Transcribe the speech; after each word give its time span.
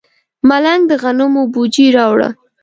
ملنګ 0.47 0.81
د 0.87 0.91
غنمو 1.01 1.43
بوجۍ 1.53 1.87
راوړه. 1.97 2.29